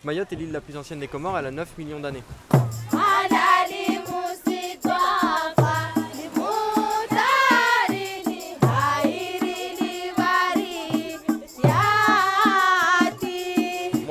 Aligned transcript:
Mayotte 0.04 0.32
est 0.32 0.36
l'île 0.38 0.54
la 0.54 0.62
plus 0.62 0.78
ancienne 0.78 1.02
des 1.02 1.10
Comores, 1.10 1.38
elle 1.38 1.48
a 1.48 1.52
9 1.52 1.78
millions 1.78 2.00
d'années. 2.00 2.24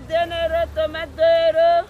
tomate 0.00 0.66
tomadero. 0.74 1.86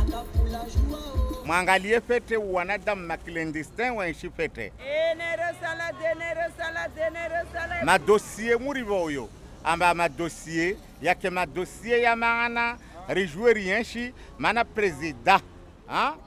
akapou 0.00 0.46
la 0.52 0.58
jwa 0.68 0.98
ou. 0.98 1.46
Mwanga 1.46 1.78
liye 1.78 2.00
fete, 2.00 2.36
wana 2.36 2.76
dam 2.78 3.06
makilendisten 3.06 3.96
wenshi 3.96 4.28
fete. 4.36 4.70
E, 4.84 5.14
nere 5.14 5.48
salade, 5.60 6.12
nere 6.18 6.46
salade, 6.58 7.08
nere 7.12 7.42
salade. 7.52 7.84
Ma 7.86 7.96
dosye 7.98 8.58
mou 8.60 8.72
rivo 8.74 9.08
yo, 9.10 9.28
amba 9.64 9.94
ma 9.94 10.08
dosye, 10.08 10.76
yake 11.02 11.30
ma 11.30 11.46
dosye 11.46 12.02
ya 12.02 12.14
ma 12.16 12.44
ana, 12.44 12.76
rijou 13.08 13.48
e 13.48 13.54
ryenshi, 13.54 14.12
mana 14.38 14.62
prezida, 14.64 15.40
an, 15.88 16.18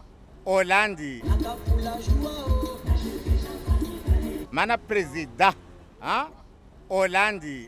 olandi. 0.45 1.22
Akapou 1.30 1.78
la 1.83 1.94
jwa 2.01 2.31
ou. 2.50 2.61
mana 4.51 4.77
presida 4.77 5.53
olandi 6.89 7.68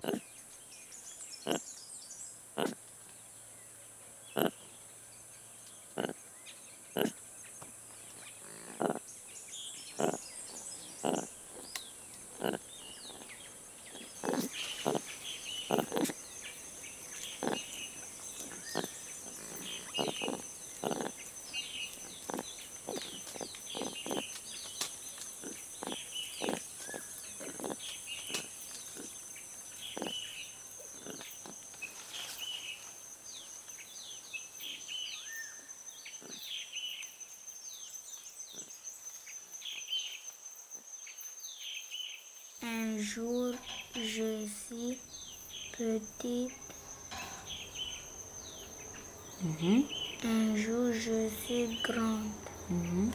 Un 42.65 42.98
jour 42.98 43.51
je 43.94 44.48
suis 44.48 44.95
petite. 45.77 46.54
Mhm. 49.44 49.83
Un 50.24 50.56
jour 50.56 50.94
je 50.95 51.27
suis 51.44 51.75
grande. 51.83 52.31
Mhm. 52.71 53.12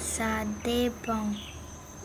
Ça 0.00 0.46
dépend. 0.64 1.36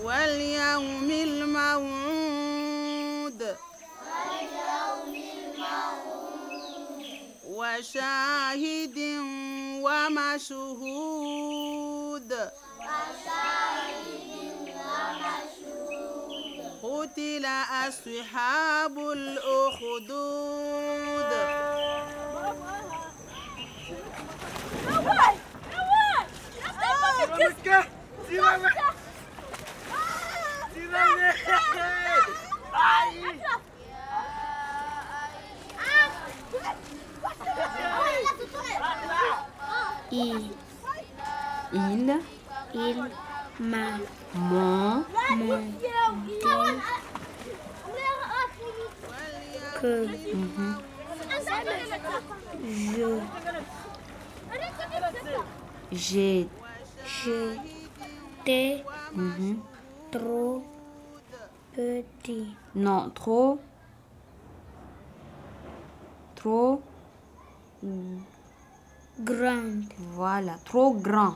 Walyaoumil 0.03 1.45
maoude. 1.55 3.55
Walyaoumil 4.03 5.57
maoude. 5.57 7.15
Washahidin 7.47 9.79
wamashouhou. 9.81 11.06
أصحاب 17.49 18.97
الأخدود 18.97 20.37
il, 40.11 40.51
il, 42.73 43.11
ma, 43.59 43.87
mon, 44.33 45.01
mon, 45.31 45.61
je 49.81 50.09
j'ai 55.91 56.49
mhm. 59.13 59.57
trop 60.11 60.63
petit. 61.73 62.55
Non, 62.75 63.09
trop 63.11 63.59
trop 66.35 66.81
Grand. 69.23 69.83
Voilà, 70.13 70.55
trop 70.65 70.93
grand. 70.93 71.35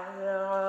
higher 0.00 0.65